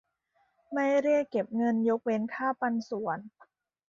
[0.71, 3.19] ไม่เรียกเก็บเงิน ยกเว้นค่าปันส่วน